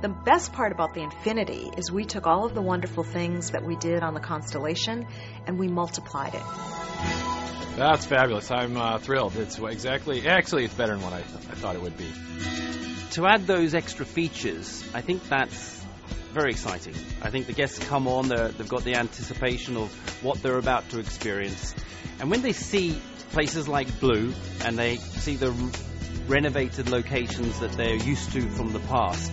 The 0.00 0.08
best 0.08 0.54
part 0.54 0.72
about 0.72 0.94
the 0.94 1.02
Infinity 1.02 1.70
is 1.76 1.92
we 1.92 2.06
took 2.06 2.26
all 2.26 2.46
of 2.46 2.54
the 2.54 2.62
wonderful 2.62 3.02
things 3.02 3.50
that 3.50 3.66
we 3.66 3.76
did 3.76 4.02
on 4.02 4.14
the 4.14 4.20
Constellation 4.20 5.06
and 5.46 5.58
we 5.58 5.68
multiplied 5.68 6.34
it. 6.34 6.42
That's 7.76 8.06
fabulous. 8.06 8.50
I'm 8.50 8.78
uh, 8.78 8.96
thrilled. 8.96 9.36
It's 9.36 9.58
exactly, 9.58 10.26
actually, 10.26 10.64
it's 10.64 10.72
better 10.72 10.94
than 10.94 11.02
what 11.02 11.12
I, 11.12 11.20
th- 11.20 11.34
I 11.50 11.54
thought 11.54 11.76
it 11.76 11.82
would 11.82 11.98
be. 11.98 12.10
To 13.12 13.26
add 13.26 13.46
those 13.46 13.74
extra 13.74 14.06
features, 14.06 14.82
I 14.94 15.02
think 15.02 15.28
that's 15.28 15.84
very 16.32 16.52
exciting. 16.52 16.94
I 17.20 17.28
think 17.28 17.46
the 17.46 17.52
guests 17.52 17.78
come 17.86 18.08
on, 18.08 18.28
they've 18.28 18.68
got 18.68 18.84
the 18.84 18.94
anticipation 18.94 19.76
of 19.76 19.92
what 20.24 20.42
they're 20.42 20.56
about 20.56 20.88
to 20.90 20.98
experience. 20.98 21.74
And 22.20 22.30
when 22.30 22.40
they 22.40 22.52
see 22.52 22.98
places 23.32 23.68
like 23.68 24.00
Blu 24.00 24.32
and 24.64 24.78
they 24.78 24.96
see 24.96 25.36
the 25.36 25.50
renovated 26.26 26.88
locations 26.88 27.60
that 27.60 27.72
they're 27.72 27.96
used 27.96 28.32
to 28.32 28.48
from 28.48 28.72
the 28.72 28.80
past. 28.80 29.30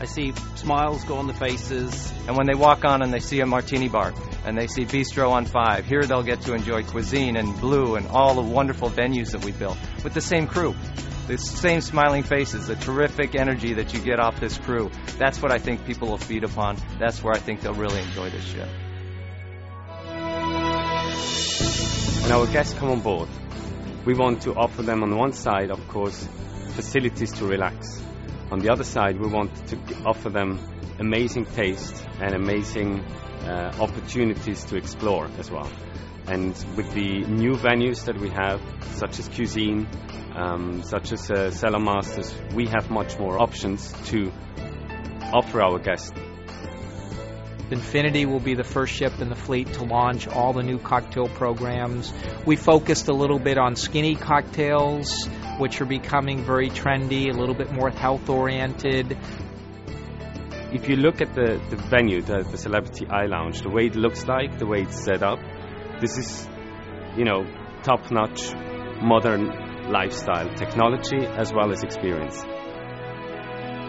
I 0.00 0.06
see 0.06 0.32
smiles 0.54 1.04
go 1.04 1.16
on 1.16 1.26
the 1.26 1.34
faces. 1.34 2.10
And 2.26 2.34
when 2.34 2.46
they 2.46 2.54
walk 2.54 2.86
on 2.86 3.02
and 3.02 3.12
they 3.12 3.20
see 3.20 3.40
a 3.40 3.46
martini 3.46 3.90
bar 3.90 4.14
and 4.46 4.56
they 4.56 4.66
see 4.66 4.86
Bistro 4.86 5.30
on 5.30 5.44
5, 5.44 5.84
here 5.84 6.00
they'll 6.04 6.22
get 6.22 6.40
to 6.42 6.54
enjoy 6.54 6.82
Qsine 6.84 7.38
and 7.38 7.60
Blu 7.60 7.96
and 7.96 8.08
all 8.08 8.34
the 8.34 8.40
wonderful 8.40 8.88
venues 8.88 9.32
that 9.32 9.44
we 9.44 9.52
built 9.52 9.76
with 10.02 10.14
the 10.14 10.22
same 10.22 10.46
crew. 10.46 10.74
The 11.26 11.36
same 11.36 11.82
smiling 11.82 12.22
faces, 12.22 12.68
the 12.68 12.76
terrific 12.76 13.34
energy 13.34 13.74
that 13.74 13.92
you 13.92 14.00
get 14.00 14.18
off 14.18 14.40
this 14.40 14.56
crew. 14.56 14.90
That's 15.18 15.42
what 15.42 15.52
I 15.52 15.58
think 15.58 15.84
people 15.84 16.08
will 16.08 16.16
feed 16.16 16.44
upon. 16.44 16.78
That's 16.98 17.22
where 17.22 17.34
I 17.34 17.38
think 17.38 17.60
they'll 17.60 17.74
really 17.74 18.00
enjoy 18.00 18.30
this 18.30 18.44
ship. 18.46 18.68
When 22.22 22.32
our 22.32 22.46
guests 22.46 22.72
come 22.72 22.90
on 22.90 23.00
board, 23.00 23.28
we 24.06 24.14
want 24.14 24.42
to 24.42 24.54
offer 24.54 24.82
them 24.82 25.02
on 25.02 25.14
one 25.14 25.34
side, 25.34 25.70
of 25.70 25.86
course, 25.88 26.26
facilities 26.74 27.32
to 27.34 27.44
relax. 27.46 28.02
On 28.50 28.58
the 28.58 28.70
other 28.70 28.84
side, 28.84 29.18
we 29.20 29.28
want 29.28 29.54
to 29.68 29.76
offer 30.04 30.28
them 30.28 30.58
amazing 30.98 31.46
taste 31.46 32.04
and 32.20 32.34
amazing 32.34 33.00
uh, 33.44 33.72
opportunities 33.80 34.64
to 34.64 34.76
explore 34.76 35.28
as 35.38 35.50
well. 35.50 35.70
And 36.26 36.52
with 36.76 36.92
the 36.92 37.24
new 37.24 37.52
venues 37.52 38.04
that 38.06 38.18
we 38.18 38.30
have, 38.30 38.60
such 38.96 39.18
as 39.18 39.28
Qsine, 39.28 39.86
um, 40.36 40.82
such 40.82 41.12
as 41.12 41.30
uh, 41.30 41.50
Cellar 41.50 41.80
Masters, 41.80 42.34
we 42.54 42.66
have 42.66 42.90
much 42.90 43.18
more 43.18 43.40
options 43.40 43.92
to 44.08 44.32
offer 45.32 45.62
our 45.62 45.78
guests 45.78 46.12
Infinity 47.70 48.26
will 48.26 48.40
be 48.40 48.54
the 48.54 48.64
first 48.64 48.92
ship 48.92 49.20
in 49.20 49.28
the 49.28 49.36
fleet 49.36 49.74
to 49.74 49.84
launch 49.84 50.26
all 50.26 50.52
the 50.52 50.62
new 50.62 50.78
cocktail 50.78 51.28
programs. 51.28 52.12
We 52.44 52.56
focused 52.56 53.06
a 53.06 53.12
little 53.12 53.38
bit 53.38 53.58
on 53.58 53.76
skinny 53.76 54.16
cocktails, 54.16 55.28
which 55.60 55.80
are 55.80 55.86
becoming 55.86 56.44
very 56.44 56.70
trendy, 56.70 57.32
a 57.32 57.36
little 57.38 57.54
bit 57.54 57.70
more 57.72 57.90
health 57.90 58.28
oriented. 58.28 59.16
If 60.72 60.88
you 60.88 60.96
look 60.96 61.20
at 61.20 61.34
the, 61.34 61.60
the 61.70 61.76
venue, 61.76 62.22
the, 62.22 62.42
the 62.42 62.56
Celebrity 62.56 63.06
iLounge, 63.06 63.62
the 63.62 63.70
way 63.70 63.86
it 63.86 63.96
looks 63.96 64.26
like, 64.26 64.58
the 64.58 64.66
way 64.66 64.82
it's 64.82 65.04
set 65.04 65.22
up, 65.22 65.38
this 66.00 66.16
is, 66.16 66.48
you 67.16 67.24
know, 67.24 67.44
top 67.82 68.10
notch 68.10 68.52
modern 69.02 69.90
lifestyle 69.90 70.48
technology 70.54 71.26
as 71.26 71.52
well 71.52 71.70
as 71.72 71.82
experience. 71.82 72.42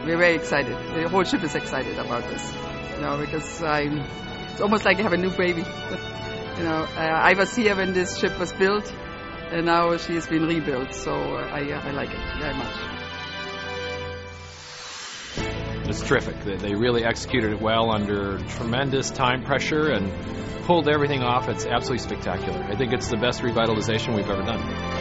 We're 0.06 0.18
very 0.18 0.36
excited. 0.36 0.76
The 0.96 1.10
whole 1.10 1.24
ship 1.24 1.44
is 1.44 1.56
excited 1.56 1.98
about 1.98 2.24
this 2.30 2.54
you 3.02 3.08
know, 3.08 3.18
because 3.18 3.64
I'm, 3.64 4.00
it's 4.52 4.62
almost 4.62 4.86
like 4.86 5.00
I 5.00 5.02
have 5.02 5.14
a 5.14 5.18
new 5.18 5.32
baby. 5.32 5.62
you 6.58 6.64
know, 6.64 6.86
uh, 6.96 7.00
I 7.00 7.34
was 7.34 7.56
here 7.56 7.76
when 7.76 7.94
this 7.94 8.18
ship 8.20 8.38
was 8.38 8.54
built, 8.54 8.94
and 9.52 9.66
now 9.66 9.98
she 9.98 10.16
has 10.16 10.28
been 10.28 10.46
rebuilt, 10.46 10.94
so 10.94 11.14
uh, 11.14 11.50
I, 11.52 11.72
I 11.72 11.92
like 11.92 12.10
it 12.10 12.20
very 12.40 12.54
much. 12.54 13.02
It's 15.90 16.02
terrific. 16.02 16.40
They 16.44 16.74
really 16.74 17.04
executed 17.04 17.52
it 17.52 17.62
well 17.62 17.92
under 17.92 18.40
tremendous 18.40 19.12
time 19.12 19.44
pressure 19.44 19.92
and 19.92 20.10
pulled 20.64 20.88
everything 20.88 21.22
off. 21.22 21.50
It's 21.50 21.66
absolutely 21.66 22.08
spectacular. 22.08 22.64
I 22.64 22.76
think 22.76 22.94
it's 22.94 23.10
the 23.10 23.18
best 23.18 23.42
revitalization 23.42 24.16
we've 24.16 24.30
ever 24.30 24.44
done. 24.44 25.01